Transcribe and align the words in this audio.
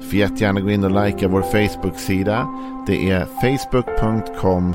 Du 0.00 0.06
får 0.06 0.14
jättegärna 0.14 0.60
gå 0.60 0.70
in 0.70 0.84
och 0.84 1.04
likea 1.04 1.28
vår 1.28 1.42
Facebook-sida. 1.42 2.48
Det 2.86 3.10
är 3.10 3.24
facebook.com 3.24 4.74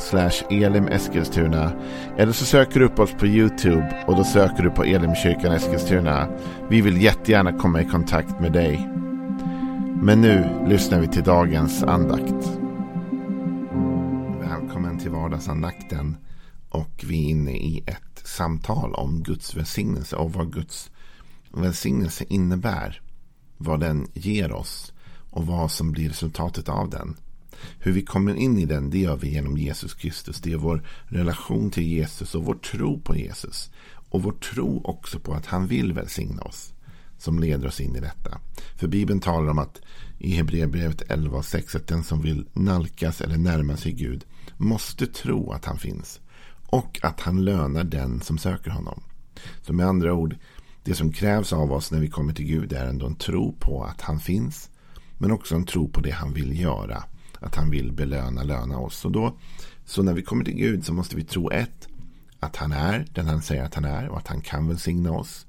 elimeskilstuna. 0.49 1.71
Eller 2.17 2.31
så 2.31 2.45
söker 2.45 2.79
du 2.79 2.85
upp 2.85 2.99
oss 2.99 3.11
på 3.11 3.27
YouTube 3.27 4.03
och 4.07 4.15
då 4.15 4.23
söker 4.23 4.63
du 4.63 4.69
på 4.69 4.83
Elimkyrkan 4.83 5.51
Eskilstuna. 5.51 6.27
Vi 6.69 6.81
vill 6.81 7.01
jättegärna 7.01 7.53
komma 7.53 7.81
i 7.81 7.85
kontakt 7.85 8.39
med 8.39 8.51
dig. 8.51 8.89
Men 10.01 10.21
nu 10.21 10.65
lyssnar 10.67 10.99
vi 10.99 11.07
till 11.07 11.23
dagens 11.23 11.83
andakt. 11.83 12.59
Välkommen 14.39 14.99
till 14.99 15.11
vardagsandakten. 15.11 16.17
Och 16.69 17.03
vi 17.07 17.25
är 17.25 17.29
inne 17.29 17.51
i 17.51 17.83
ett 17.87 18.27
samtal 18.27 18.93
om 18.93 19.23
Guds 19.23 19.55
välsignelse 19.55 20.15
och 20.15 20.33
vad 20.33 20.53
Guds 20.53 20.91
välsignelse 21.53 22.23
innebär. 22.29 23.01
Vad 23.57 23.79
den 23.79 24.07
ger 24.13 24.51
oss 24.51 24.92
och 25.33 25.47
vad 25.47 25.71
som 25.71 25.91
blir 25.91 26.09
resultatet 26.09 26.69
av 26.69 26.89
den. 26.89 27.15
Hur 27.79 27.91
vi 27.91 28.01
kommer 28.01 28.35
in 28.35 28.57
i 28.57 28.65
den, 28.65 28.89
det 28.89 28.99
gör 28.99 29.17
vi 29.17 29.29
genom 29.29 29.57
Jesus 29.57 29.93
Kristus. 29.93 30.41
Det 30.41 30.51
är 30.51 30.57
vår 30.57 30.83
relation 31.05 31.71
till 31.71 31.87
Jesus 31.87 32.35
och 32.35 32.45
vår 32.45 32.55
tro 32.55 32.99
på 32.99 33.15
Jesus. 33.15 33.71
Och 34.09 34.23
vår 34.23 34.31
tro 34.31 34.81
också 34.83 35.19
på 35.19 35.33
att 35.33 35.45
han 35.45 35.67
vill 35.67 35.93
välsigna 35.93 36.41
oss. 36.41 36.73
Som 37.17 37.39
leder 37.39 37.67
oss 37.67 37.81
in 37.81 37.95
i 37.95 37.99
detta. 37.99 38.39
För 38.75 38.87
Bibeln 38.87 39.19
talar 39.19 39.49
om 39.49 39.59
att 39.59 39.81
i 40.17 40.31
Hebreerbrevet 40.31 41.01
11 41.09 41.37
och 41.37 41.45
6 41.45 41.75
att 41.75 41.87
den 41.87 42.03
som 42.03 42.21
vill 42.21 42.45
nalkas 42.53 43.21
eller 43.21 43.37
närma 43.37 43.77
sig 43.77 43.91
Gud 43.91 44.25
måste 44.57 45.07
tro 45.07 45.51
att 45.51 45.65
han 45.65 45.77
finns. 45.77 46.19
Och 46.67 46.99
att 47.03 47.21
han 47.21 47.45
lönar 47.45 47.83
den 47.83 48.21
som 48.21 48.37
söker 48.37 48.71
honom. 48.71 49.03
Så 49.61 49.73
med 49.73 49.85
andra 49.85 50.13
ord, 50.13 50.35
det 50.83 50.95
som 50.95 51.13
krävs 51.13 51.53
av 51.53 51.71
oss 51.71 51.91
när 51.91 51.99
vi 51.99 52.09
kommer 52.09 52.33
till 52.33 52.45
Gud 52.45 52.73
är 52.73 52.85
ändå 52.85 53.05
en 53.05 53.15
tro 53.15 53.55
på 53.59 53.83
att 53.83 54.01
han 54.01 54.19
finns 54.19 54.69
men 55.23 55.31
också 55.31 55.55
en 55.55 55.65
tro 55.65 55.87
på 55.87 56.01
det 56.01 56.11
han 56.11 56.33
vill 56.33 56.59
göra. 56.59 57.03
Att 57.39 57.55
han 57.55 57.69
vill 57.69 57.91
belöna, 57.91 58.43
löna 58.43 58.77
oss. 58.77 59.05
Och 59.05 59.11
då, 59.11 59.37
så 59.85 60.03
när 60.03 60.13
vi 60.13 60.21
kommer 60.21 60.45
till 60.45 60.55
Gud 60.55 60.85
så 60.85 60.93
måste 60.93 61.15
vi 61.15 61.23
tro 61.23 61.49
ett, 61.49 61.87
att 62.39 62.55
han 62.55 62.71
är 62.71 63.05
den 63.13 63.27
han 63.27 63.41
säger 63.41 63.63
att 63.63 63.75
han 63.75 63.85
är 63.85 64.09
och 64.09 64.17
att 64.17 64.27
han 64.27 64.41
kan 64.41 64.67
välsigna 64.67 65.11
oss. 65.11 65.45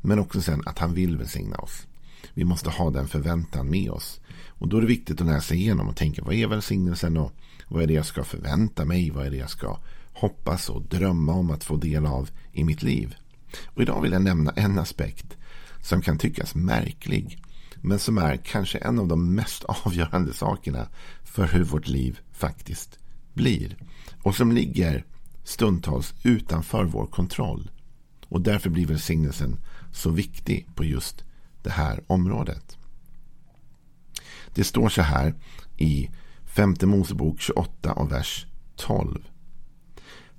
Men 0.00 0.18
också 0.18 0.42
sen 0.42 0.62
att 0.66 0.78
han 0.78 0.94
vill 0.94 1.16
välsigna 1.16 1.56
oss. 1.56 1.86
Vi 2.34 2.44
måste 2.44 2.70
ha 2.70 2.90
den 2.90 3.08
förväntan 3.08 3.70
med 3.70 3.90
oss. 3.90 4.20
Och 4.48 4.68
då 4.68 4.76
är 4.76 4.80
det 4.80 4.86
viktigt 4.86 5.20
att 5.20 5.26
läsa 5.26 5.54
igenom 5.54 5.88
och 5.88 5.96
tänka 5.96 6.22
vad 6.24 6.34
är 6.34 6.46
välsignelsen 6.46 7.16
och 7.16 7.32
vad 7.68 7.82
är 7.82 7.86
det 7.86 7.94
jag 7.94 8.06
ska 8.06 8.24
förvänta 8.24 8.84
mig? 8.84 9.10
Vad 9.10 9.26
är 9.26 9.30
det 9.30 9.36
jag 9.36 9.50
ska 9.50 9.78
hoppas 10.12 10.68
och 10.68 10.82
drömma 10.82 11.32
om 11.32 11.50
att 11.50 11.64
få 11.64 11.76
del 11.76 12.06
av 12.06 12.30
i 12.52 12.64
mitt 12.64 12.82
liv? 12.82 13.14
Och 13.64 13.82
idag 13.82 14.02
vill 14.02 14.12
jag 14.12 14.22
nämna 14.22 14.50
en 14.50 14.78
aspekt 14.78 15.36
som 15.80 16.02
kan 16.02 16.18
tyckas 16.18 16.54
märklig 16.54 17.38
men 17.86 17.98
som 17.98 18.18
är 18.18 18.36
kanske 18.36 18.78
en 18.78 18.98
av 18.98 19.08
de 19.08 19.34
mest 19.34 19.64
avgörande 19.68 20.34
sakerna 20.34 20.88
för 21.24 21.46
hur 21.46 21.64
vårt 21.64 21.88
liv 21.88 22.20
faktiskt 22.32 22.98
blir. 23.34 23.76
Och 24.22 24.34
som 24.34 24.52
ligger 24.52 25.04
stundtals 25.44 26.14
utanför 26.22 26.84
vår 26.84 27.06
kontroll. 27.06 27.70
Och 28.28 28.40
därför 28.40 28.70
blir 28.70 28.86
välsignelsen 28.86 29.56
så 29.92 30.10
viktig 30.10 30.68
på 30.74 30.84
just 30.84 31.24
det 31.62 31.70
här 31.70 32.00
området. 32.06 32.76
Det 34.54 34.64
står 34.64 34.88
så 34.88 35.02
här 35.02 35.34
i 35.76 36.10
femte 36.44 36.86
Mosebok 36.86 37.40
28 37.40 37.92
och 37.92 38.12
vers 38.12 38.46
12. 38.76 39.24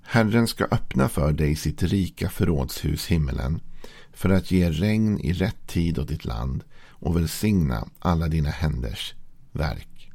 Herren 0.02 0.48
ska 0.48 0.64
öppna 0.64 1.10
för 1.10 1.34
dig 1.34 1.56
sitt 1.56 1.84
rika 1.84 2.30
förrådshus 2.30 3.08
himmelen 3.08 3.62
för 4.16 4.30
att 4.30 4.52
ge 4.52 4.70
regn 4.70 5.20
i 5.20 5.34
rätt 5.34 5.68
tid 5.68 6.00
åt 6.00 6.08
ditt 6.08 6.26
land 6.26 6.64
och 6.90 7.18
välsigna 7.18 7.88
alla 8.00 8.28
dina 8.28 8.50
händers 8.50 9.14
verk. 9.52 10.12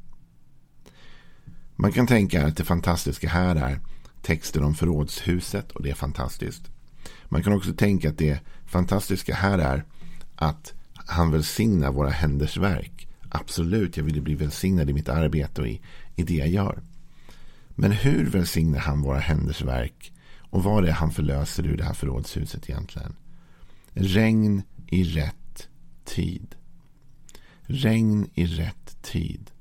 Man 1.75 1.91
kan 1.91 2.07
tänka 2.07 2.47
att 2.47 2.57
det 2.57 2.63
fantastiska 2.63 3.29
här 3.29 3.55
är 3.55 3.79
texten 4.21 4.63
om 4.63 4.73
förrådshuset 4.73 5.71
och 5.71 5.83
det 5.83 5.89
är 5.89 5.95
fantastiskt. 5.95 6.63
Man 7.25 7.43
kan 7.43 7.53
också 7.53 7.73
tänka 7.73 8.09
att 8.09 8.17
det 8.17 8.39
fantastiska 8.65 9.35
här 9.35 9.59
är 9.59 9.85
att 10.35 10.73
han 10.93 11.31
välsignar 11.31 11.91
våra 11.91 12.09
händers 12.09 12.57
verk. 12.57 13.07
Absolut, 13.29 13.97
jag 13.97 14.03
vill 14.03 14.21
bli 14.21 14.35
välsignad 14.35 14.89
i 14.89 14.93
mitt 14.93 15.09
arbete 15.09 15.61
och 15.61 15.67
i, 15.67 15.81
i 16.15 16.23
det 16.23 16.33
jag 16.33 16.47
gör. 16.47 16.81
Men 17.69 17.91
hur 17.91 18.29
välsignar 18.29 18.79
han 18.79 19.01
våra 19.01 19.19
händers 19.19 19.61
verk? 19.61 20.13
Och 20.39 20.63
vad 20.63 20.83
är 20.83 20.87
det 20.87 20.93
han 20.93 21.11
förlöser 21.11 21.67
ur 21.67 21.77
det 21.77 21.83
här 21.83 21.93
förrådshuset 21.93 22.69
egentligen? 22.69 23.15
Regn 23.93 24.63
i 24.87 25.03
rätt 25.03 25.67
tid. 26.05 26.55
Regn 27.61 28.29
i 28.33 28.45
rätt 28.45 29.01
tid. 29.01 29.51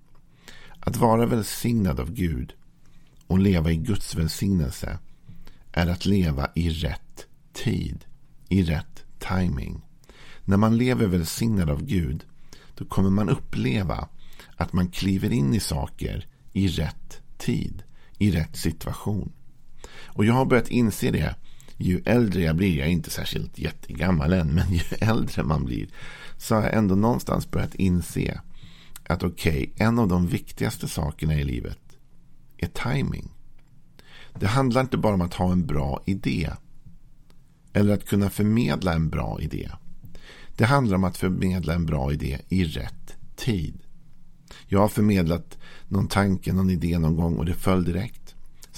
Att 0.81 0.97
vara 0.97 1.27
välsignad 1.27 2.01
av 2.01 2.13
Gud 2.13 2.53
och 3.27 3.39
leva 3.39 3.71
i 3.71 3.77
Guds 3.77 4.15
välsignelse 4.15 4.99
är 5.73 5.87
att 5.87 6.07
leva 6.07 6.51
i 6.55 6.71
rätt 6.71 7.27
tid. 7.53 8.05
I 8.49 8.63
rätt 8.63 9.05
timing. 9.19 9.83
När 10.45 10.57
man 10.57 10.77
lever 10.77 11.07
välsignad 11.07 11.71
av 11.71 11.85
Gud 11.85 12.25
då 12.75 12.85
kommer 12.85 13.11
man 13.11 13.29
uppleva 13.29 14.09
att 14.57 14.73
man 14.73 14.89
kliver 14.89 15.33
in 15.33 15.55
i 15.55 15.61
saker 15.61 16.27
i 16.53 16.69
rätt 16.69 17.21
tid. 17.39 17.83
I 18.19 18.31
rätt 18.31 18.57
situation. 18.57 19.33
Och 20.05 20.25
jag 20.25 20.35
har 20.35 20.45
börjat 20.45 20.69
inse 20.69 21.11
det 21.11 21.35
ju 21.81 22.03
äldre 22.05 22.43
jag 22.43 22.57
blir, 22.57 22.79
jag 22.79 22.87
är 22.87 22.93
inte 22.93 23.11
särskilt 23.11 23.59
jättegammal 23.59 24.33
än, 24.33 24.49
men 24.49 24.73
ju 24.73 24.83
äldre 25.01 25.43
man 25.43 25.65
blir 25.65 25.89
så 26.37 26.55
har 26.55 26.63
jag 26.63 26.75
ändå 26.75 26.95
någonstans 26.95 27.51
börjat 27.51 27.75
inse 27.75 28.41
att 29.07 29.23
okej, 29.23 29.73
okay, 29.73 29.87
en 29.87 29.99
av 29.99 30.09
de 30.09 30.27
viktigaste 30.27 30.89
sakerna 30.89 31.35
i 31.35 31.45
livet 31.45 31.79
är 32.57 32.67
timing. 32.67 33.31
Det 34.39 34.47
handlar 34.47 34.81
inte 34.81 34.97
bara 34.97 35.15
om 35.15 35.21
att 35.21 35.35
ha 35.35 35.53
en 35.53 35.67
bra 35.67 36.03
idé. 36.07 36.51
Eller 37.73 37.95
att 37.95 38.07
kunna 38.07 38.31
förmedla 38.31 38.95
en 38.95 39.09
bra 39.09 39.41
idé. 39.41 39.71
Det 40.57 40.65
handlar 40.65 40.97
om 40.97 41.05
att 41.05 41.17
förmedla 41.17 41.75
en 41.75 41.87
bra 41.87 42.13
idé 42.13 42.39
i 42.49 42.65
rätt 42.65 43.17
tid. 43.37 43.79
Jag 44.67 44.81
har 44.81 44.89
förmedlat 44.89 45.59
någon 45.89 46.09
tanke, 46.09 46.53
någon 46.53 46.71
idé 46.71 46.99
någon 46.99 47.17
gång 47.17 47.37
och 47.37 47.45
det 47.45 47.55
föll 47.55 47.85
direkt. 47.85 48.30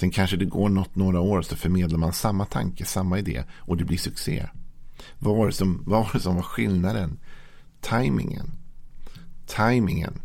Sen 0.03 0.11
kanske 0.11 0.37
det 0.37 0.45
går 0.45 0.69
något, 0.69 0.97
några 0.97 1.21
år 1.21 1.43
så 1.43 1.57
förmedlar 1.57 1.99
man 1.99 2.13
samma 2.13 2.45
tanke, 2.45 2.85
samma 2.85 3.19
idé 3.19 3.45
och 3.59 3.77
det 3.77 3.85
blir 3.85 3.99
succé. 3.99 4.47
Vad 5.19 5.37
var 5.37 5.47
det 5.47 5.53
som, 5.53 5.83
vad 5.87 6.01
var, 6.01 6.11
det 6.13 6.21
som 6.21 6.37
var 6.37 6.43
skillnaden? 6.43 7.19
Timingen. 7.81 8.51
Timingen. 9.47 10.21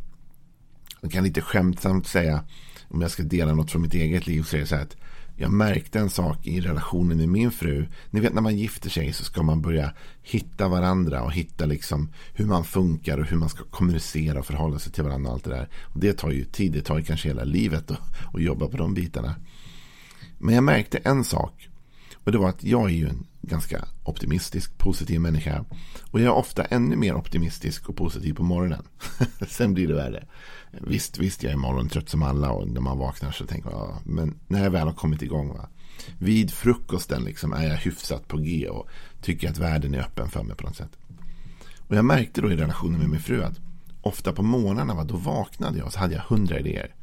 Jag 1.01 1.11
kan 1.11 1.23
lite 1.23 1.41
skämtsamt 1.41 2.07
säga, 2.07 2.43
om 2.87 3.01
jag 3.01 3.11
ska 3.11 3.23
dela 3.23 3.53
något 3.53 3.71
från 3.71 3.81
mitt 3.81 3.93
eget 3.93 4.27
liv, 4.27 4.43
så 4.43 4.55
är 4.55 4.59
det 4.59 4.67
så 4.67 4.75
här 4.75 4.83
att 4.83 4.95
jag 5.35 5.51
märkte 5.51 5.99
en 5.99 6.09
sak 6.09 6.47
i 6.47 6.61
relationen 6.61 7.17
med 7.17 7.29
min 7.29 7.51
fru. 7.51 7.87
Ni 8.09 8.19
vet 8.19 8.33
när 8.33 8.41
man 8.41 8.57
gifter 8.57 8.89
sig 8.89 9.13
så 9.13 9.23
ska 9.23 9.43
man 9.43 9.61
börja 9.61 9.93
hitta 10.23 10.67
varandra 10.67 11.23
och 11.23 11.33
hitta 11.33 11.65
liksom 11.65 12.13
hur 12.33 12.45
man 12.45 12.63
funkar 12.63 13.17
och 13.17 13.25
hur 13.25 13.37
man 13.37 13.49
ska 13.49 13.63
kommunicera 13.63 14.39
och 14.39 14.45
förhålla 14.45 14.79
sig 14.79 14.91
till 14.91 15.03
varandra 15.03 15.29
och 15.29 15.33
allt 15.33 15.43
det 15.43 15.49
där. 15.49 15.69
Och 15.83 15.99
det 15.99 16.13
tar 16.13 16.31
ju 16.31 16.45
tid, 16.45 16.73
det 16.73 16.81
tar 16.81 16.97
ju 16.97 17.03
kanske 17.03 17.27
hela 17.27 17.43
livet 17.43 17.91
att 18.33 18.41
jobba 18.41 18.67
på 18.67 18.77
de 18.77 18.93
bitarna. 18.93 19.35
Men 20.37 20.55
jag 20.55 20.63
märkte 20.63 20.97
en 20.97 21.23
sak. 21.23 21.69
Och 22.23 22.31
det 22.31 22.37
var 22.37 22.49
att 22.49 22.63
jag 22.63 22.85
är 22.85 22.93
ju 22.93 23.09
en 23.09 23.25
ganska 23.41 23.87
optimistisk, 24.03 24.77
positiv 24.77 25.21
människa. 25.21 25.65
Och 26.11 26.19
jag 26.19 26.25
är 26.25 26.33
ofta 26.33 26.63
ännu 26.63 26.95
mer 26.95 27.15
optimistisk 27.15 27.89
och 27.89 27.95
positiv 27.95 28.33
på 28.33 28.43
morgonen. 28.43 28.83
Sen 29.47 29.73
blir 29.73 29.87
det 29.87 29.95
värre. 29.95 30.27
Visst, 30.71 31.17
visst, 31.17 31.43
jag 31.43 31.53
är 31.53 31.57
morgontrött 31.57 32.09
som 32.09 32.23
alla 32.23 32.51
och 32.51 32.67
när 32.67 32.81
man 32.81 32.97
vaknar 32.97 33.31
så 33.31 33.45
tänker 33.45 33.69
jag, 33.69 33.79
ja, 33.79 34.01
men 34.03 34.39
när 34.47 34.63
jag 34.63 34.71
väl 34.71 34.87
har 34.87 34.93
kommit 34.93 35.21
igång, 35.21 35.47
va, 35.47 35.69
vid 36.17 36.51
frukosten 36.51 37.23
liksom 37.23 37.53
är 37.53 37.67
jag 37.67 37.77
hyfsat 37.77 38.27
på 38.27 38.37
G 38.37 38.67
och 38.69 38.89
tycker 39.21 39.49
att 39.49 39.57
världen 39.57 39.93
är 39.93 39.99
öppen 39.99 40.29
för 40.29 40.43
mig 40.43 40.55
på 40.55 40.67
något 40.67 40.75
sätt. 40.75 40.91
Och 41.87 41.95
jag 41.95 42.05
märkte 42.05 42.41
då 42.41 42.51
i 42.51 42.55
relationen 42.55 42.99
med 42.99 43.09
min 43.09 43.19
fru 43.19 43.43
att 43.43 43.59
ofta 44.01 44.33
på 44.33 44.43
morgnarna, 44.43 44.93
va, 44.93 45.03
då 45.03 45.15
vaknade 45.15 45.77
jag 45.77 45.87
och 45.87 45.93
så 45.93 45.99
hade 45.99 46.13
jag 46.13 46.21
hundra 46.21 46.59
idéer. 46.59 46.95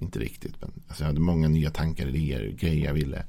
Inte 0.00 0.18
riktigt, 0.18 0.60
men 0.60 0.72
alltså 0.88 1.02
jag 1.02 1.08
hade 1.08 1.20
många 1.20 1.48
nya 1.48 1.70
tankar, 1.70 2.06
idéer, 2.06 2.56
grejer 2.58 2.86
jag 2.86 2.94
ville. 2.94 3.24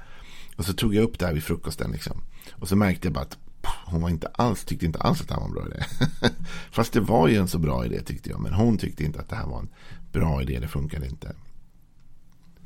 Och 0.56 0.66
så 0.66 0.74
tog 0.74 0.96
jag 0.96 1.04
upp 1.04 1.20
det 1.20 1.26
här 1.26 1.34
vid 1.34 1.44
frukosten. 1.44 1.92
Liksom. 1.92 2.24
Och 2.52 2.68
så 2.68 2.76
märkte 2.76 3.08
jag 3.08 3.14
bara 3.14 3.24
att 3.24 3.38
hon 3.86 4.02
var 4.02 4.10
inte 4.10 4.28
alls, 4.28 4.66
tyckte 4.66 4.86
inte 4.86 5.00
alls 5.00 5.22
att 5.22 5.28
det 5.28 5.34
här 5.34 5.42
var 5.42 5.48
en 5.48 5.54
bra 5.54 5.68
idé. 5.68 5.84
Fast 6.72 6.94
det 6.94 7.00
var 7.00 7.28
ju 7.28 7.36
en 7.36 7.48
så 7.48 7.60
bra 7.60 7.86
idé 7.86 8.02
tyckte 8.02 8.30
jag. 8.30 8.40
Men 8.40 8.54
hon 8.54 8.78
tyckte 8.78 9.04
inte 9.04 9.20
att 9.20 9.30
det 9.30 9.36
här 9.36 9.48
var 9.48 9.60
en 9.60 9.70
bra 10.12 10.42
idé. 10.42 10.60
Det 10.60 10.68
funkade 10.68 11.08
inte. 11.08 11.36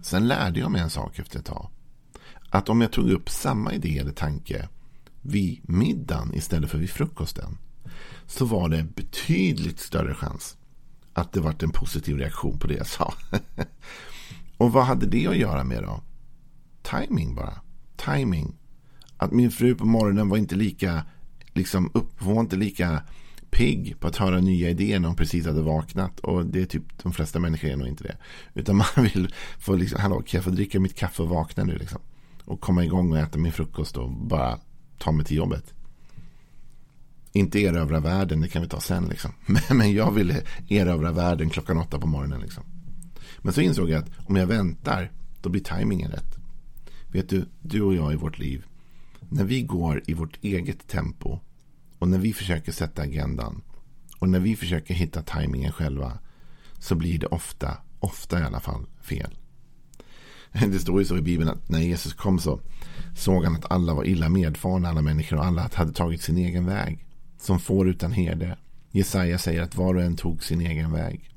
Sen 0.02 0.28
lärde 0.28 0.60
jag 0.60 0.72
mig 0.72 0.82
en 0.82 0.90
sak 0.90 1.20
efter 1.20 1.40
ett 1.40 1.46
tag. 1.46 1.70
Att 2.50 2.70
om 2.70 2.82
jag 2.82 2.92
tog 2.92 3.10
upp 3.10 3.30
samma 3.30 3.74
idé 3.74 3.98
eller 3.98 4.12
tanke 4.12 4.70
vid 5.22 5.70
middagen 5.70 6.34
istället 6.34 6.72
för 6.72 6.78
vid 6.78 6.90
frukosten. 6.90 7.58
Så 8.28 8.46
var 8.46 8.70
det 8.70 8.84
betydligt 8.84 9.80
större 9.80 10.14
chans 10.14 10.58
att 11.16 11.32
det 11.32 11.40
var 11.40 11.56
en 11.64 11.70
positiv 11.70 12.18
reaktion 12.18 12.60
på 12.60 12.68
det 12.68 12.74
jag 12.74 12.88
sa. 12.88 13.14
Och 14.58 14.72
vad 14.74 14.86
hade 14.86 15.06
det 15.06 15.28
att 15.28 15.38
göra 15.38 15.64
med 15.64 15.84
då? 15.84 16.02
Timing 16.82 17.36
bara. 17.36 17.62
Timing. 17.96 18.56
Att 19.18 19.32
min 19.32 19.52
fru 19.52 19.76
på 19.76 19.86
morgonen 19.86 20.30
var 20.30 20.38
inte 20.38 20.56
lika 20.56 21.04
liksom 21.54 21.92
upp, 21.94 22.12
hon 22.20 22.36
var 22.36 22.42
inte 22.42 22.56
lika 22.56 23.02
pigg 23.50 24.00
på 24.00 24.08
att 24.08 24.16
höra 24.16 24.40
nya 24.40 24.70
idéer 24.70 25.00
när 25.00 25.08
hon 25.08 25.18
precis 25.18 25.46
hade 25.46 25.62
vaknat. 25.62 26.20
Och 26.20 26.46
det 26.46 26.62
är 26.62 26.66
typ 26.66 27.04
de 27.04 27.14
flesta 27.14 27.40
människor 27.40 27.70
är 27.70 27.76
nog 27.76 27.88
inte 27.88 28.04
det. 28.04 28.18
Utan 28.54 28.76
man 28.76 28.88
vill 29.14 29.34
få 29.60 29.76
liksom, 29.76 30.00
hallå, 30.00 30.16
kan 30.22 30.38
jag 30.38 30.44
få 30.44 30.50
dricka 30.50 30.80
mitt 30.80 30.96
kaffe 30.96 31.24
och 31.24 31.30
vakna 31.30 31.64
nu 31.64 31.78
liksom? 31.78 32.02
Och 32.46 32.62
komma 32.62 32.86
igång 32.86 33.12
och 33.12 33.18
äta 33.18 33.38
min 33.38 33.52
frukost 33.52 33.98
och 33.98 34.12
bara 34.12 34.60
ta 34.98 35.12
mig 35.12 35.26
till 35.26 35.38
jobbet. 35.38 35.74
Inte 37.36 37.60
erövra 37.60 38.00
världen, 38.00 38.42
det 38.42 38.48
kan 38.48 38.62
vi 38.62 38.68
ta 38.68 38.80
sen 38.80 39.06
liksom. 39.06 39.32
Men, 39.70 39.94
jag 39.94 40.12
ville 40.12 40.42
erövra 40.70 41.12
världen 41.12 41.50
klockan 41.50 41.78
åtta 41.78 42.00
på 42.00 42.08
morgonen 42.08 42.42
liksom. 42.42 42.64
Men 43.38 43.54
så 43.54 43.62
insåg 43.62 43.90
jag 43.90 44.04
att 44.04 44.10
om 44.26 44.36
jag 44.36 44.48
väntar, 44.48 45.12
då 45.42 45.50
blir 45.50 45.62
tajmingen 45.62 46.12
rätt. 46.12 46.38
Vet 47.08 47.30
du, 47.30 47.46
du 47.62 47.82
och 47.82 47.96
jag 47.96 48.14
i 48.14 48.16
vårt 48.16 48.40
liv, 48.40 48.66
när 49.30 49.44
vi 49.44 49.62
går 49.62 50.04
i 50.08 50.14
vårt 50.14 50.44
eget 50.44 50.88
tempo 50.88 51.40
och 52.00 52.08
när 52.08 52.18
vi 52.18 52.34
försöker 52.34 52.72
sätta 52.72 53.02
agendan 53.02 53.62
och 54.20 54.30
när 54.30 54.40
vi 54.40 54.56
försöker 54.56 54.94
hitta 54.94 55.22
tajmingen 55.22 55.72
själva 55.72 56.20
så 56.80 56.96
blir 56.96 57.20
det 57.20 57.28
ofta, 57.28 57.78
ofta 58.00 58.40
i 58.40 58.44
alla 58.44 58.60
fall, 58.60 58.86
fel. 59.02 59.38
Det 60.52 60.80
står 60.80 61.00
ju 61.00 61.06
så 61.06 61.18
i 61.18 61.22
Bibeln 61.22 61.50
att 61.50 61.70
när 61.70 61.80
Jesus 61.80 62.14
kom 62.14 62.40
så 62.40 62.60
såg 63.16 63.44
han 63.44 63.56
att 63.56 63.72
alla 63.72 63.94
var 63.94 64.04
illa 64.04 64.30
medfarna, 64.30 64.90
alla 64.90 65.02
människor 65.02 65.38
och 65.38 65.46
alla 65.46 65.70
hade 65.74 65.94
tagit 65.94 66.22
sin 66.22 66.38
egen 66.38 66.66
väg. 66.66 67.05
Som 67.46 67.60
får 67.60 67.90
utan 67.90 68.12
herde. 68.12 68.58
Jesaja 68.92 69.38
säger 69.38 69.62
att 69.62 69.76
var 69.76 69.96
och 69.96 70.02
en 70.02 70.16
tog 70.16 70.44
sin 70.44 70.62
egen 70.62 70.92
väg. 70.92 71.30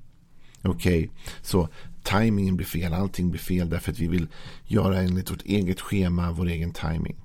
Okej, 0.63 0.99
okay, 0.99 1.09
så 1.43 1.69
tajmingen 2.03 2.57
blir 2.57 2.67
fel, 2.67 2.93
allting 2.93 3.31
blir 3.31 3.41
fel 3.41 3.71
därför 3.71 3.93
att 3.93 3.99
vi 3.99 4.09
vill 4.09 4.29
göra 4.65 5.01
enligt 5.01 5.31
vårt 5.31 5.43
eget 5.43 5.81
schema, 5.81 6.33
vår 6.33 6.49
egen 6.49 6.73
timing. 6.73 7.17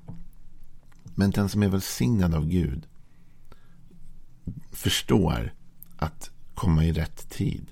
Men 1.16 1.32
den 1.32 1.50
som 1.50 1.64
är 1.64 1.68
välsignad 1.68 2.36
av 2.36 2.48
Gud 2.48 2.88
förstår 4.72 5.54
att 5.98 6.32
komma 6.54 6.86
i 6.86 6.92
rätt 6.92 7.30
tid. 7.30 7.66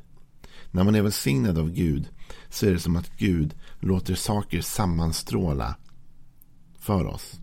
När 0.71 0.83
man 0.83 0.95
är 0.95 1.01
välsignad 1.01 1.57
av 1.57 1.71
Gud 1.71 2.09
så 2.49 2.65
är 2.65 2.71
det 2.71 2.79
som 2.79 2.95
att 2.95 3.17
Gud 3.17 3.53
låter 3.79 4.15
saker 4.15 4.61
sammanstråla 4.61 5.75
för 6.79 7.05
oss. 7.05 7.39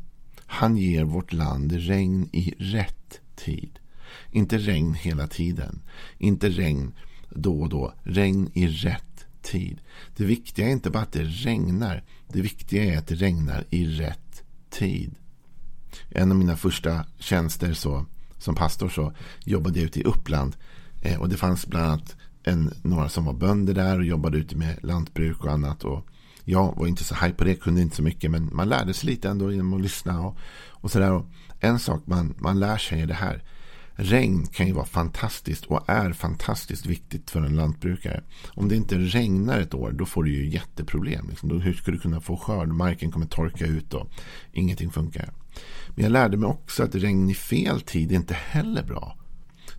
Han 0.47 0.77
ger 0.77 1.05
vårt 1.05 1.33
land 1.33 1.73
regn 1.73 2.29
i 2.33 2.55
rätt 2.59 2.98
tid. 3.39 3.79
Inte 4.31 4.59
regn 4.59 4.95
hela 4.95 5.27
tiden. 5.27 5.81
Inte 6.19 6.49
regn 6.49 6.93
då 7.31 7.61
och 7.61 7.69
då. 7.69 7.95
Regn 8.03 8.51
i 8.55 8.67
rätt 8.67 9.27
tid. 9.43 9.81
Det 10.17 10.25
viktiga 10.25 10.67
är 10.67 10.71
inte 10.71 10.91
bara 10.91 11.03
att 11.03 11.13
det 11.13 11.25
regnar. 11.25 12.03
Det 12.29 12.41
viktiga 12.41 12.85
är 12.85 12.99
att 12.99 13.07
det 13.07 13.15
regnar 13.15 13.65
i 13.71 13.87
rätt 13.87 14.43
tid. 14.71 15.15
En 16.11 16.31
av 16.31 16.37
mina 16.37 16.57
första 16.57 17.05
tjänster 17.19 17.73
så, 17.73 18.07
som 18.39 18.55
pastor 18.55 18.89
så 18.89 19.13
jobbade 19.45 19.79
jag 19.79 19.87
ute 19.87 20.01
i 20.01 20.05
Uppland. 20.05 20.57
Eh, 21.03 21.21
och 21.21 21.29
det 21.29 21.37
fanns 21.37 21.67
bland 21.67 21.87
annat 21.87 22.17
en, 22.43 22.75
några 22.83 23.09
som 23.09 23.25
var 23.25 23.33
bönder 23.33 23.75
där 23.75 23.99
och 23.99 24.05
jobbade 24.05 24.39
ute 24.39 24.57
med 24.57 24.79
lantbruk 24.83 25.45
och 25.45 25.53
annat. 25.53 25.85
Och 25.85 26.07
jag 26.51 26.77
var 26.77 26.87
inte 26.87 27.05
så 27.05 27.15
haj 27.15 27.33
på 27.33 27.45
det, 27.45 27.55
kunde 27.55 27.81
inte 27.81 27.97
så 27.97 28.03
mycket. 28.03 28.31
Men 28.31 28.51
man 28.53 28.69
lärde 28.69 28.95
sig 28.95 29.11
lite 29.11 29.29
ändå 29.29 29.53
genom 29.53 29.75
att 29.75 29.81
lyssna. 29.81 30.21
Och, 30.21 30.37
och 30.71 30.91
sådär. 30.91 31.23
En 31.61 31.79
sak 31.79 32.03
man, 32.07 32.35
man 32.39 32.61
lär 32.61 32.77
sig 32.77 33.01
är 33.01 33.07
det 33.07 33.15
här. 33.15 33.43
Regn 33.93 34.47
kan 34.47 34.67
ju 34.67 34.73
vara 34.73 34.87
fantastiskt 34.87 35.65
och 35.65 35.91
är 35.91 36.13
fantastiskt 36.13 36.87
viktigt 36.87 37.31
för 37.31 37.41
en 37.41 37.57
lantbrukare. 37.57 38.23
Om 38.49 38.69
det 38.69 38.77
inte 38.77 38.99
regnar 38.99 39.61
ett 39.61 39.75
år 39.75 39.93
då 39.93 40.07
får 40.07 40.25
du 40.25 40.31
ju 40.31 40.51
jätteproblem. 40.51 41.29
Liksom. 41.29 41.49
Då, 41.49 41.59
hur 41.59 41.73
ska 41.73 41.91
du 41.91 41.99
kunna 41.99 42.21
få 42.21 42.37
skörd? 42.37 42.69
Marken 42.69 43.11
kommer 43.11 43.27
torka 43.27 43.67
ut 43.67 43.95
och 43.95 44.11
ingenting 44.53 44.91
funkar. 44.91 45.33
Men 45.95 46.05
jag 46.05 46.13
lärde 46.13 46.37
mig 46.37 46.49
också 46.49 46.83
att 46.83 46.95
regn 46.95 47.31
i 47.31 47.35
fel 47.35 47.81
tid 47.81 48.13
är 48.13 48.17
inte 48.17 48.35
heller 48.35 48.83
bra. 48.83 49.17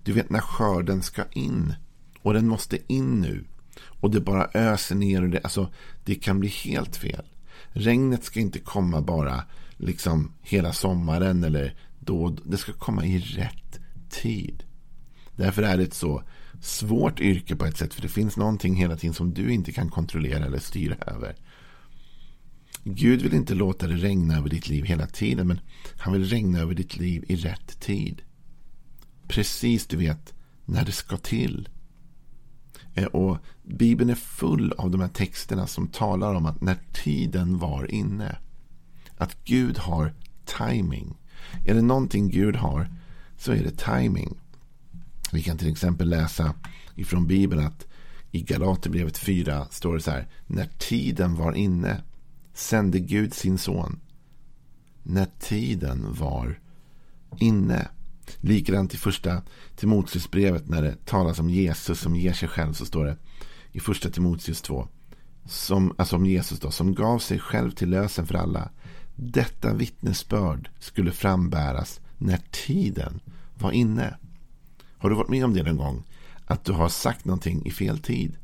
Du 0.04 0.14
vet 0.14 0.30
när 0.30 0.42
skörden 0.42 1.02
ska 1.02 1.24
in. 1.32 1.74
Och 2.22 2.34
den 2.34 2.48
måste 2.48 2.94
in 2.94 3.22
nu. 3.22 3.46
Och 3.82 4.12
det 4.12 4.22
bara 4.22 4.50
öser 4.54 4.96
ner. 4.96 5.24
Och 5.24 5.30
det, 5.30 5.40
alltså, 5.44 5.70
det 6.04 6.16
kan 6.16 6.40
bli 6.40 6.50
helt 6.50 6.96
fel. 6.96 7.26
Regnet 7.68 8.24
ska 8.24 8.40
inte 8.40 8.60
komma 8.60 9.02
bara 9.02 9.44
liksom 9.78 10.34
hela 10.42 10.74
sommaren. 10.74 11.44
Eller 11.44 11.76
då. 12.00 12.38
Det 12.46 12.58
ska 12.58 12.74
komma 12.74 13.06
i 13.06 13.20
rätt 13.20 13.80
tid. 14.10 14.64
Därför 15.36 15.64
är 15.64 15.78
det 15.78 15.84
ett 15.84 15.94
så 15.94 16.24
svårt 16.62 17.20
yrke 17.20 17.56
på 17.56 17.66
ett 17.66 17.78
sätt. 17.78 17.94
För 17.94 18.02
det 18.02 18.08
finns 18.08 18.38
någonting 18.38 18.76
hela 18.76 18.96
tiden 18.96 19.14
som 19.14 19.34
du 19.34 19.54
inte 19.54 19.72
kan 19.72 19.90
kontrollera 19.90 20.46
eller 20.46 20.60
styra 20.60 20.96
över. 20.96 21.36
Gud 22.84 23.22
vill 23.22 23.34
inte 23.34 23.54
låta 23.54 23.88
det 23.88 23.96
regna 23.96 24.38
över 24.38 24.50
ditt 24.50 24.70
liv 24.70 24.86
hela 24.86 25.08
tiden. 25.08 25.48
Men 25.48 25.60
han 25.98 26.14
vill 26.14 26.26
regna 26.26 26.60
över 26.60 26.74
ditt 26.74 26.98
liv 26.98 27.26
i 27.28 27.36
rätt 27.36 27.80
tid. 27.80 28.22
Precis 29.28 29.88
du 29.88 29.98
vet 29.98 30.34
när 30.66 30.86
det 30.86 30.92
ska 30.92 31.18
till. 31.18 31.70
Eh, 32.94 33.06
och 33.06 33.38
Bibeln 33.70 34.10
är 34.10 34.16
full 34.16 34.74
av 34.78 34.92
de 34.92 35.02
här 35.02 35.08
texterna 35.08 35.68
som 35.68 35.88
talar 35.88 36.34
om 36.34 36.46
att 36.46 36.62
när 36.62 36.78
tiden 36.94 37.58
var 37.58 37.92
inne. 37.92 38.38
Att 39.18 39.44
Gud 39.46 39.78
har 39.78 40.14
timing. 40.46 41.18
Är 41.66 41.74
det 41.74 41.82
någonting 41.82 42.30
Gud 42.30 42.56
har 42.56 42.90
så 43.38 43.52
är 43.52 43.64
det 43.64 43.78
timing. 43.78 44.38
Vi 45.32 45.44
kan 45.44 45.58
till 45.58 45.72
exempel 45.72 46.10
läsa 46.10 46.54
ifrån 46.96 47.28
Bibeln 47.28 47.66
att 47.66 47.86
i 48.32 48.42
Galaterbrevet 48.42 49.18
4 49.18 49.68
står 49.72 49.94
det 49.94 50.02
så 50.02 50.12
här. 50.12 50.28
När 50.48 50.70
tiden 50.78 51.36
var 51.36 51.54
inne 51.54 52.02
sände 52.54 53.00
Gud 53.00 53.34
sin 53.34 53.58
son. 53.58 54.00
När 55.04 55.28
tiden 55.40 56.14
var 56.14 56.60
inne. 57.40 57.88
Likadant 58.38 58.94
i 58.94 58.98
första 58.98 59.42
Timoteusbrevet 59.76 60.70
när 60.70 60.82
det 60.82 61.06
talas 61.06 61.40
om 61.40 61.50
Jesus 61.50 62.00
som 62.00 62.16
ger 62.16 62.34
sig 62.34 62.48
själv 62.48 62.74
så 62.74 62.86
står 62.86 63.06
det 63.06 63.18
i 63.72 63.80
första 63.80 64.10
Timoteus 64.10 64.62
2. 64.62 64.88
Som, 65.46 65.94
alltså 65.98 66.16
om 66.16 66.26
Jesus 66.26 66.60
då, 66.60 66.72
som 66.72 66.96
gav 66.96 67.20
sig 67.20 67.40
själv 67.40 67.72
till 67.72 67.90
lösen 67.90 68.28
för 68.28 68.36
alla. 68.36 68.70
Detta 69.16 69.74
vittnesbörd 69.74 70.70
skulle 70.80 71.12
frambäras 71.12 72.00
när 72.18 72.40
tiden 72.52 73.20
var 73.56 73.72
inne. 73.72 74.18
Har 74.98 75.10
du 75.10 75.16
varit 75.16 75.30
med 75.30 75.46
om 75.46 75.54
det 75.54 75.64
någon 75.64 75.78
gång? 75.78 76.04
Att 76.46 76.66
du 76.66 76.72
har 76.72 76.90
sagt 76.90 77.26
någonting 77.26 77.66
i 77.66 77.72
fel 77.72 78.00
tid. 78.00 78.38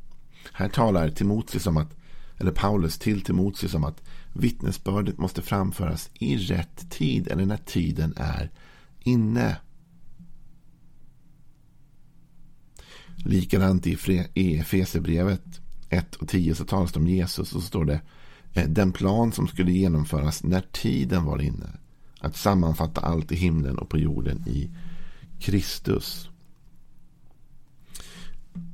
Här 0.52 0.68
talar 0.68 1.08
Timoteus 1.08 1.66
om 1.66 1.76
att, 1.76 1.96
eller 2.38 2.52
Paulus 2.52 2.98
till 2.98 3.20
Timoteus 3.22 3.74
om 3.74 3.84
att 3.84 4.02
vittnesbördet 4.32 5.18
måste 5.18 5.42
framföras 5.42 6.10
i 6.14 6.36
rätt 6.36 6.90
tid 6.90 7.28
eller 7.28 7.46
när 7.46 7.56
tiden 7.56 8.14
är 8.16 8.50
inne. 9.00 9.56
Likadant 13.24 13.86
i 13.86 14.58
Efesierbrevet 14.58 15.60
1 15.88 16.14
och 16.14 16.28
10 16.28 16.54
så 16.54 16.64
talas 16.64 16.92
det 16.92 16.98
om 16.98 17.06
Jesus 17.06 17.52
och 17.52 17.62
så 17.62 17.68
står 17.68 17.84
det 17.84 18.00
eh, 18.52 18.68
den 18.68 18.92
plan 18.92 19.32
som 19.32 19.48
skulle 19.48 19.72
genomföras 19.72 20.44
när 20.44 20.64
tiden 20.72 21.24
var 21.24 21.42
inne. 21.42 21.66
Att 22.20 22.36
sammanfatta 22.36 23.00
allt 23.00 23.32
i 23.32 23.36
himlen 23.36 23.78
och 23.78 23.88
på 23.88 23.98
jorden 23.98 24.44
i 24.46 24.70
Kristus. 25.40 26.28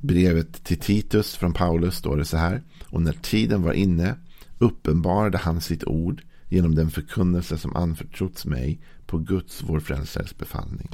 Brevet 0.01 0.63
till 0.63 0.79
Titus 0.79 1.35
från 1.35 1.53
Paulus 1.53 1.95
står 1.95 2.17
det 2.17 2.25
så 2.25 2.37
här. 2.37 2.63
Och 2.85 3.01
när 3.01 3.13
tiden 3.13 3.61
var 3.61 3.73
inne 3.73 4.15
uppenbarade 4.57 5.37
han 5.37 5.61
sitt 5.61 5.83
ord 5.83 6.21
genom 6.49 6.75
den 6.75 6.91
förkunnelse 6.91 7.57
som 7.57 7.75
anförtrotts 7.75 8.45
mig 8.45 8.79
på 9.07 9.17
Guds, 9.17 9.63
vår 9.63 9.79
frälsares 9.79 10.37
befallning. 10.37 10.89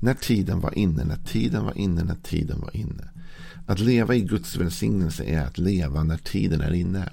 När 0.00 0.14
tiden 0.14 0.60
var 0.60 0.78
inne, 0.78 1.04
när 1.04 1.16
tiden 1.16 1.64
var 1.64 1.78
inne, 1.78 2.04
när 2.04 2.16
tiden 2.22 2.60
var 2.60 2.76
inne. 2.76 3.08
Att 3.66 3.80
leva 3.80 4.14
i 4.14 4.20
Guds 4.20 4.56
välsignelse 4.56 5.24
är 5.24 5.46
att 5.46 5.58
leva 5.58 6.02
när 6.02 6.16
tiden 6.16 6.60
är 6.60 6.72
inne. 6.72 7.12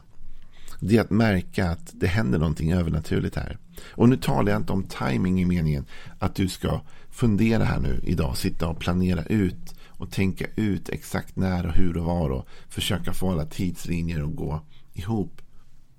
Det 0.79 0.97
är 0.97 1.01
att 1.01 1.09
märka 1.09 1.69
att 1.69 1.93
det 1.93 2.07
händer 2.07 2.39
någonting 2.39 2.71
övernaturligt 2.71 3.35
här. 3.35 3.57
Och 3.91 4.09
nu 4.09 4.17
talar 4.17 4.51
jag 4.51 4.61
inte 4.61 4.73
om 4.73 4.83
timing 4.83 5.41
i 5.41 5.45
meningen 5.45 5.85
att 6.19 6.35
du 6.35 6.47
ska 6.47 6.81
fundera 7.09 7.63
här 7.63 7.79
nu 7.79 8.01
idag, 8.03 8.37
sitta 8.37 8.67
och 8.67 8.79
planera 8.79 9.23
ut 9.23 9.75
och 9.87 10.11
tänka 10.11 10.45
ut 10.55 10.89
exakt 10.89 11.35
när 11.35 11.65
och 11.65 11.73
hur 11.73 11.97
och 11.97 12.05
var 12.05 12.29
och 12.29 12.47
försöka 12.69 13.13
få 13.13 13.31
alla 13.31 13.45
tidslinjer 13.45 14.23
att 14.23 14.35
gå 14.35 14.61
ihop. 14.93 15.41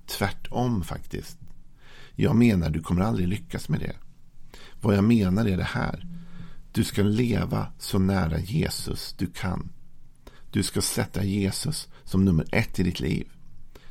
Tvärtom 0.06 0.84
faktiskt. 0.84 1.38
Jag 2.14 2.36
menar 2.36 2.70
du 2.70 2.82
kommer 2.82 3.02
aldrig 3.02 3.28
lyckas 3.28 3.68
med 3.68 3.80
det. 3.80 3.92
Vad 4.80 4.96
jag 4.96 5.04
menar 5.04 5.46
är 5.46 5.56
det 5.56 5.64
här. 5.64 6.06
Du 6.72 6.84
ska 6.84 7.02
leva 7.02 7.66
så 7.78 7.98
nära 7.98 8.38
Jesus 8.38 9.14
du 9.18 9.26
kan. 9.26 9.68
Du 10.50 10.62
ska 10.62 10.80
sätta 10.82 11.24
Jesus 11.24 11.88
som 12.04 12.24
nummer 12.24 12.46
ett 12.52 12.78
i 12.78 12.82
ditt 12.82 13.00
liv. 13.00 13.28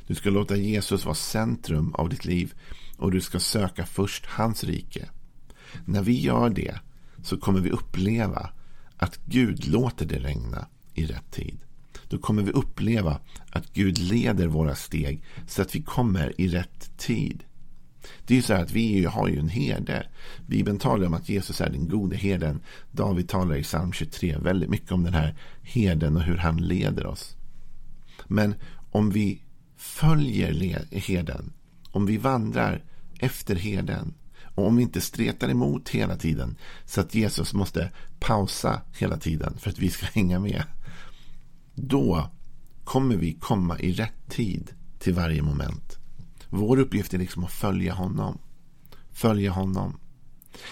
Du 0.06 0.14
ska 0.14 0.30
låta 0.30 0.56
Jesus 0.56 1.04
vara 1.04 1.14
centrum 1.14 1.94
av 1.94 2.08
ditt 2.08 2.24
liv 2.24 2.54
och 2.96 3.10
du 3.10 3.20
ska 3.20 3.40
söka 3.40 3.86
först 3.86 4.26
hans 4.26 4.64
rike. 4.64 5.08
När 5.84 6.02
vi 6.02 6.20
gör 6.20 6.50
det 6.50 6.80
så 7.22 7.36
kommer 7.36 7.60
vi 7.60 7.70
uppleva 7.70 8.50
att 8.96 9.18
Gud 9.24 9.66
låter 9.66 10.06
det 10.06 10.18
regna 10.18 10.66
i 10.94 11.06
rätt 11.06 11.30
tid. 11.30 11.58
Då 12.08 12.18
kommer 12.18 12.42
vi 12.42 12.52
uppleva 12.52 13.20
att 13.50 13.72
Gud 13.72 13.98
leder 13.98 14.46
våra 14.46 14.74
steg 14.74 15.24
så 15.46 15.62
att 15.62 15.74
vi 15.74 15.82
kommer 15.82 16.40
i 16.40 16.48
rätt 16.48 16.98
tid. 16.98 17.44
Det 18.26 18.34
är 18.34 18.36
ju 18.36 18.42
så 18.42 18.54
här 18.54 18.62
att 18.62 18.72
vi 18.72 19.04
har 19.04 19.28
ju 19.28 19.38
en 19.38 19.48
herde. 19.48 20.06
Bibeln 20.46 20.78
talar 20.78 21.06
om 21.06 21.14
att 21.14 21.28
Jesus 21.28 21.60
är 21.60 21.70
den 21.70 21.88
gode 21.88 22.16
herden. 22.16 22.60
David 22.90 23.28
talar 23.28 23.56
i 23.56 23.62
psalm 23.62 23.92
23 23.92 24.36
väldigt 24.38 24.70
mycket 24.70 24.92
om 24.92 25.04
den 25.04 25.14
här 25.14 25.34
herden 25.62 26.16
och 26.16 26.22
hur 26.22 26.36
han 26.36 26.56
leder 26.56 27.06
oss. 27.06 27.36
Men 28.26 28.54
om 28.90 29.10
vi 29.10 29.42
följer 29.76 30.86
herden, 30.90 31.52
om 31.90 32.06
vi 32.06 32.16
vandrar 32.16 32.84
efter 33.18 33.56
herden 33.56 34.14
och 34.56 34.66
om 34.66 34.76
vi 34.76 34.82
inte 34.82 35.00
stretar 35.00 35.48
emot 35.48 35.88
hela 35.88 36.16
tiden 36.16 36.56
så 36.84 37.00
att 37.00 37.14
Jesus 37.14 37.54
måste 37.54 37.90
pausa 38.20 38.82
hela 38.98 39.16
tiden 39.16 39.58
för 39.58 39.70
att 39.70 39.78
vi 39.78 39.90
ska 39.90 40.06
hänga 40.14 40.38
med. 40.38 40.62
Då 41.74 42.30
kommer 42.84 43.16
vi 43.16 43.32
komma 43.32 43.78
i 43.78 43.92
rätt 43.92 44.28
tid 44.28 44.72
till 44.98 45.14
varje 45.14 45.42
moment. 45.42 45.85
Vår 46.56 46.78
uppgift 46.78 47.14
är 47.14 47.18
liksom 47.18 47.44
att 47.44 47.50
följa 47.50 47.94
honom. 47.94 48.38
Följa 49.10 49.50
honom. 49.50 49.98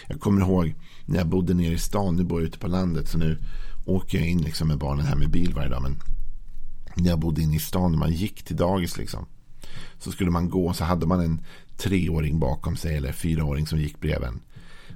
Jag 0.09 0.21
kommer 0.21 0.41
ihåg 0.41 0.75
när 1.07 1.19
jag 1.19 1.29
bodde 1.29 1.55
nere 1.55 1.75
i 1.75 1.79
stan. 1.79 2.17
Nu 2.17 2.25
bor 2.25 2.41
jag 2.41 2.49
ute 2.49 2.59
på 2.59 2.67
landet. 2.67 3.09
Så 3.09 3.19
nu 3.19 3.39
åker 3.87 4.19
jag 4.19 4.29
in 4.29 4.43
liksom 4.43 4.69
med 4.69 4.79
barnen 4.79 5.07
här 5.07 5.17
med 5.17 5.31
bil 5.31 5.55
varje 5.55 5.69
dag. 5.69 5.83
Men 5.83 5.97
när 6.97 7.09
jag 7.09 7.19
bodde 7.19 7.43
inne 7.43 7.57
i 7.57 7.59
stan. 7.59 7.91
När 7.91 7.99
man 7.99 8.13
gick 8.13 8.43
till 8.43 8.57
dagis 8.57 8.99
liksom. 8.99 9.27
Så 9.99 10.13
skulle 10.13 10.31
man 10.31 10.51
gå. 10.51 10.73
Så 10.73 10.85
hade 10.85 11.07
man 11.07 11.21
en 11.21 11.41
treåring 11.77 12.39
bakom 12.39 12.77
sig. 12.77 12.97
Eller 12.97 13.13
fyraåring 13.13 13.67
som 13.67 13.81
gick 13.81 14.01
bredvid 14.01 14.29
en. 14.29 14.41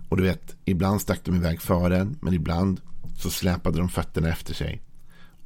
Och 0.08 0.16
du 0.16 0.22
vet. 0.22 0.56
Ibland 0.64 1.00
stack 1.00 1.20
de 1.24 1.34
iväg 1.36 1.60
före 1.60 1.98
en. 1.98 2.18
Men 2.20 2.34
ibland 2.34 2.80
så 3.16 3.30
släpade 3.30 3.78
de 3.78 3.88
fötterna 3.88 4.28
efter 4.28 4.54
sig. 4.54 4.82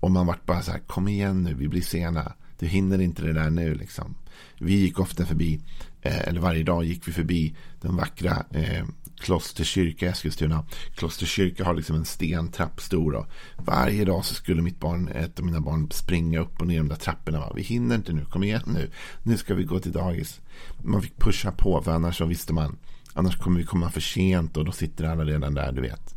Och 0.01 0.11
man 0.11 0.27
vart 0.27 0.47
bara 0.47 0.63
så 0.63 0.71
här. 0.71 0.79
Kom 0.79 1.09
igen 1.09 1.43
nu. 1.43 1.55
Vi 1.55 1.69
blir 1.69 1.83
sena. 1.83 2.33
Du 2.63 2.69
hinner 2.69 3.01
inte 3.01 3.23
det 3.23 3.33
där 3.33 3.51
nu 3.51 3.75
liksom. 3.75 4.15
Vi 4.59 4.75
gick 4.75 4.99
ofta 4.99 5.27
förbi, 5.27 5.61
eh, 6.03 6.29
eller 6.29 6.41
varje 6.41 6.63
dag 6.63 6.85
gick 6.85 7.09
vi 7.09 7.13
förbi 7.13 7.57
den 7.81 7.97
vackra 7.97 8.45
eh, 8.51 8.85
Klosterkyrka 9.19 10.07
i 10.07 10.09
Eskilstuna. 10.09 10.65
Klosterkyrka 10.95 11.65
har 11.65 11.75
liksom 11.75 11.97
en 11.97 12.05
stentrapp 12.05 12.81
stor. 12.81 13.15
Och 13.15 13.27
varje 13.57 14.05
dag 14.05 14.25
så 14.25 14.35
skulle 14.35 14.63
mitt 14.63 14.81
barn, 14.81 15.09
ett 15.09 15.39
av 15.39 15.45
mina 15.45 15.61
barn 15.61 15.91
springa 15.91 16.41
upp 16.41 16.61
och 16.61 16.67
ner 16.67 16.79
de 16.79 16.89
där 16.89 16.97
trapporna. 16.97 17.39
Va? 17.39 17.53
Vi 17.57 17.63
hinner 17.63 17.95
inte 17.95 18.13
nu, 18.13 18.25
kom 18.25 18.45
igen 18.45 18.63
nu. 18.67 18.91
Nu 19.23 19.37
ska 19.37 19.55
vi 19.55 19.65
gå 19.65 19.79
till 19.79 19.93
dagis. 19.93 20.41
Man 20.83 21.03
fick 21.03 21.17
pusha 21.17 21.53
på 21.53 21.83
för 21.83 21.93
annars 21.93 22.19
så 22.19 22.25
visste 22.25 22.53
man. 22.53 22.79
Annars 23.13 23.37
kommer 23.37 23.59
vi 23.59 23.67
komma 23.67 23.91
för 23.91 24.01
sent 24.01 24.57
och 24.57 24.65
då 24.65 24.73
sitter 24.73 25.05
alla 25.05 25.25
redan 25.25 25.55
där, 25.55 25.73
du 25.73 25.81
vet. 25.81 26.15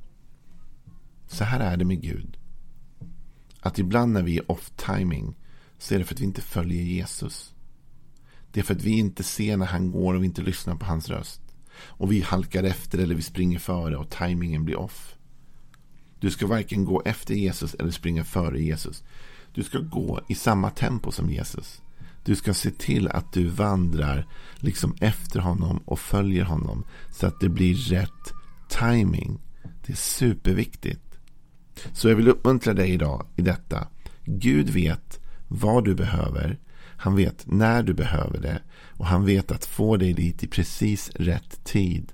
Så 1.27 1.43
här 1.43 1.59
är 1.59 1.77
det 1.77 1.85
med 1.85 2.01
Gud. 2.01 2.37
Att 3.59 3.79
ibland 3.79 4.13
när 4.13 4.23
vi 4.23 4.37
är 4.37 4.51
off 4.51 4.71
timing 4.75 5.35
så 5.77 5.95
är 5.95 5.99
det 5.99 6.05
för 6.05 6.13
att 6.13 6.21
vi 6.21 6.25
inte 6.25 6.41
följer 6.41 6.83
Jesus. 6.83 7.53
Det 8.51 8.59
är 8.59 8.63
för 8.63 8.75
att 8.75 8.83
vi 8.83 8.91
inte 8.91 9.23
ser 9.23 9.57
när 9.57 9.65
han 9.65 9.91
går 9.91 10.13
och 10.13 10.21
vi 10.21 10.25
inte 10.25 10.41
lyssnar 10.41 10.75
på 10.75 10.85
hans 10.85 11.09
röst. 11.09 11.41
Och 11.77 12.11
vi 12.11 12.21
halkar 12.21 12.63
efter 12.63 12.97
eller 12.97 13.15
vi 13.15 13.21
springer 13.21 13.59
före 13.59 13.97
och 13.97 14.09
tajmingen 14.09 14.65
blir 14.65 14.75
off. 14.75 15.15
Du 16.19 16.31
ska 16.31 16.47
varken 16.47 16.85
gå 16.85 17.01
efter 17.05 17.33
Jesus 17.35 17.73
eller 17.73 17.91
springa 17.91 18.23
före 18.23 18.61
Jesus. 18.61 19.03
Du 19.53 19.63
ska 19.63 19.79
gå 19.79 20.21
i 20.27 20.35
samma 20.35 20.69
tempo 20.69 21.11
som 21.11 21.29
Jesus. 21.29 21.81
Du 22.25 22.35
ska 22.35 22.53
se 22.53 22.71
till 22.71 23.07
att 23.07 23.33
du 23.33 23.47
vandrar 23.47 24.27
liksom 24.55 24.95
efter 25.01 25.39
honom 25.39 25.77
och 25.85 25.99
följer 25.99 26.43
honom. 26.43 26.85
Så 27.11 27.27
att 27.27 27.39
det 27.39 27.49
blir 27.49 27.75
rätt 27.75 28.33
timing. 28.69 29.41
Det 29.85 29.93
är 29.93 29.97
superviktigt. 29.97 31.19
Så 31.93 32.09
jag 32.09 32.15
vill 32.15 32.27
uppmuntra 32.27 32.73
dig 32.73 32.89
idag 32.89 33.27
i 33.35 33.41
detta. 33.41 33.87
Gud 34.25 34.69
vet 34.69 35.19
vad 35.47 35.85
du 35.85 35.95
behöver. 35.95 36.59
Han 36.97 37.15
vet 37.15 37.43
när 37.47 37.83
du 37.83 37.93
behöver 37.93 38.39
det. 38.39 38.61
Och 38.97 39.05
han 39.05 39.25
vet 39.25 39.51
att 39.51 39.65
få 39.65 39.97
dig 39.97 40.13
dit 40.13 40.43
i 40.43 40.47
precis 40.47 41.09
rätt 41.15 41.63
tid. 41.63 42.11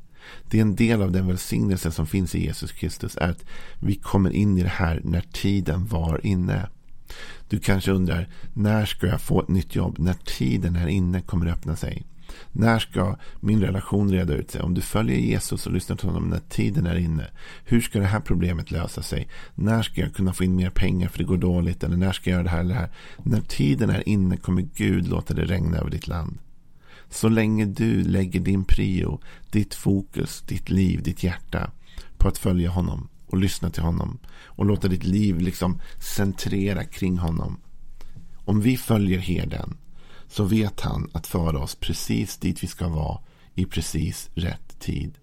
Det 0.50 0.58
är 0.58 0.62
en 0.62 0.76
del 0.76 1.02
av 1.02 1.12
den 1.12 1.28
välsignelse 1.28 1.92
som 1.92 2.08
finns 2.08 2.36
i 2.36 2.46
Jesus 2.46 2.72
Kristus. 2.72 3.18
är 3.18 3.30
att 3.30 3.46
vi 3.80 3.96
kommer 3.96 4.30
in 4.30 4.58
i 4.58 4.64
det 4.64 4.70
här 4.70 5.02
när 5.04 5.22
tiden 5.22 5.86
var 5.86 6.26
inne. 6.26 6.70
Du 7.50 7.60
kanske 7.60 7.92
undrar, 7.92 8.28
när 8.54 8.86
ska 8.86 9.08
jag 9.08 9.22
få 9.22 9.42
ett 9.42 9.48
nytt 9.48 9.76
jobb? 9.76 9.96
När 10.00 10.14
tiden 10.14 10.76
är 10.76 10.88
inne 10.88 11.22
kommer 11.22 11.46
det 11.46 11.52
öppna 11.52 11.76
sig. 11.76 12.04
När 12.52 12.80
ska 12.80 13.18
min 13.40 13.62
relation 13.62 14.12
reda 14.12 14.34
ut 14.34 14.52
sig? 14.52 14.62
Om 14.62 14.74
du 14.74 14.82
följer 14.82 15.18
Jesus 15.18 15.68
och 15.68 15.74
lyssnar 15.74 15.96
till 15.96 16.08
honom 16.08 16.30
när 16.30 16.40
tiden 16.50 16.86
är 16.86 16.96
inne. 16.96 17.28
Hur 17.66 17.82
ska 17.82 18.00
det 18.00 18.06
här 18.06 18.20
problemet 18.20 18.72
lösa 18.72 19.02
sig? 19.02 19.28
När 19.56 19.82
ska 19.82 20.02
jag 20.02 20.14
kunna 20.14 20.34
få 20.34 20.44
in 20.44 20.56
mer 20.56 20.70
pengar 20.70 21.10
för 21.10 21.18
det 21.18 21.24
går 21.24 21.38
dåligt? 21.38 21.84
Eller 21.84 21.98
när 21.98 22.12
ska 22.12 22.30
jag 22.30 22.36
göra 22.36 22.44
det 22.44 22.50
här 22.50 22.60
eller 22.60 22.74
det 22.74 22.80
här? 22.80 22.92
När 23.18 23.42
tiden 23.42 23.90
är 23.90 24.10
inne 24.10 24.38
kommer 24.38 24.62
Gud 24.76 25.08
låta 25.08 25.34
det 25.34 25.46
regna 25.46 25.78
över 25.78 25.90
ditt 25.90 26.08
land. 26.08 26.38
Så 27.10 27.30
länge 27.30 27.66
du 27.66 28.04
lägger 28.04 28.40
din 28.40 28.64
prio, 28.64 29.20
ditt 29.52 29.74
fokus, 29.74 30.42
ditt 30.42 30.70
liv, 30.70 31.04
ditt 31.04 31.24
hjärta 31.24 31.72
på 32.18 32.28
att 32.28 32.38
följa 32.38 32.70
honom 32.70 33.08
och 33.28 33.38
lyssna 33.38 33.70
till 33.70 33.84
honom 33.84 34.18
och 34.46 34.66
låta 34.66 34.88
ditt 34.88 35.04
liv 35.04 35.40
liksom 35.40 35.82
centrera 36.00 36.84
kring 36.84 37.18
honom. 37.18 37.58
Om 38.46 38.62
vi 38.62 38.78
följer 38.78 39.20
herden 39.20 39.78
så 40.32 40.44
vet 40.44 40.82
han 40.82 41.10
att 41.14 41.28
föra 41.28 41.60
oss 41.60 41.76
precis 41.76 42.38
dit 42.38 42.64
vi 42.64 42.68
ska 42.68 42.88
vara 42.88 43.20
i 43.56 43.66
precis 43.66 44.30
rätt 44.34 44.80
tid. 44.80 45.14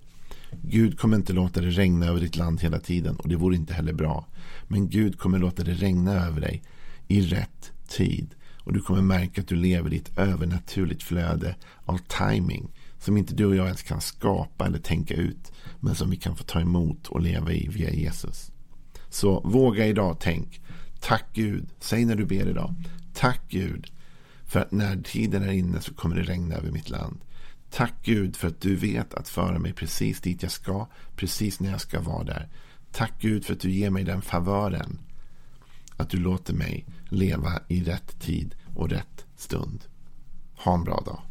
Gud 0.62 0.99
kommer 0.99 1.17
inte 1.17 1.33
låta 1.33 1.61
det 1.61 1.71
regna 1.71 2.07
över 2.07 2.21
ditt 2.21 2.37
land 2.37 2.61
hela 2.61 2.79
tiden 2.79 3.17
och 3.17 3.29
det 3.29 3.37
vore 3.37 3.57
inte 3.57 3.75
heller 3.75 3.93
bra. 3.93 4.27
Men 4.69 4.88
Gud 4.88 5.19
kommer 5.19 5.38
låta 5.38 5.65
det 5.65 5.75
regna 5.75 6.12
över 6.12 6.41
dig 6.41 6.62
i 7.09 7.21
rätt 7.21 7.73
tid. 7.88 8.35
Och 8.65 8.73
du 8.73 8.81
kommer 8.81 9.03
märka 9.03 9.41
att 9.41 9.49
du 9.49 9.57
lever 9.57 9.93
i 9.93 9.97
ett 9.97 10.19
övernaturligt 10.19 11.03
flöde 11.03 11.57
av 11.85 11.99
timing 11.99 12.69
som 12.99 13.17
inte 13.17 13.35
du 13.35 13.47
och 13.47 13.57
jag 13.57 13.67
ens 13.67 13.83
kan 13.83 14.00
skapa 14.00 14.67
eller 14.67 14.79
tänka 14.79 15.15
ut 15.15 15.53
men 15.81 15.95
som 15.95 16.11
vi 16.11 16.17
kan 16.17 16.37
få 16.37 16.45
ta 16.45 16.61
emot 16.61 17.07
och 17.07 17.21
leva 17.21 17.53
i 17.53 17.69
via 17.69 17.91
Jesus. 17.91 18.53
Så 19.11 19.41
våga 19.41 19.87
idag 19.87 20.17
tänk. 20.21 20.61
Tack 21.00 21.25
Gud. 21.33 21.67
Säg 21.81 22.05
när 22.05 22.17
du 22.17 22.25
ber 22.25 22.49
idag. 22.49 22.75
Tack 23.15 23.41
Gud 23.49 23.91
för 24.49 24.61
att 24.61 24.73
när 24.73 24.97
tiden 25.02 25.43
är 25.43 25.52
inne 25.52 25.81
så 25.81 25.95
kommer 25.95 26.17
det 26.17 26.23
regna 26.23 26.55
över 26.55 26.71
mitt 26.71 26.90
land. 26.90 27.21
Tack 27.71 27.95
Gud 28.02 28.37
för 28.37 28.49
att 28.49 28.61
du 28.61 28.76
vet 28.76 29.14
att 29.14 29.28
föra 29.28 29.59
mig 29.59 29.73
precis 29.73 30.21
dit 30.21 30.43
jag 30.43 30.52
ska, 30.52 30.88
precis 31.17 31.61
när 31.61 31.71
jag 31.71 31.81
ska 31.81 32.00
vara 32.00 32.25
där. 32.25 32.49
Tack 32.93 33.12
Gud 33.21 33.45
för 33.45 33.52
att 33.52 33.61
du 33.61 33.71
ger 33.71 33.90
mig 33.90 34.05
den 34.05 34.23
favören. 34.23 34.99
Att 35.97 36.11
du 36.11 36.19
låter 36.19 36.55
mig 36.55 36.87
leva 37.09 37.61
i 37.69 37.85
rätt 37.85 38.21
tid 38.21 38.55
och 38.76 38.90
rätt 38.90 39.26
stund. 39.37 39.85
Ha 40.57 40.75
en 40.75 40.85
bra 40.85 41.02
dag. 41.07 41.23